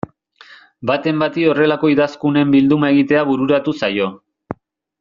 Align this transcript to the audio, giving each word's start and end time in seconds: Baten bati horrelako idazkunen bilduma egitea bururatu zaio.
Baten 0.91 1.19
bati 1.23 1.45
horrelako 1.51 1.91
idazkunen 1.95 2.55
bilduma 2.57 2.91
egitea 2.97 3.21
bururatu 3.29 3.79
zaio. 3.83 4.09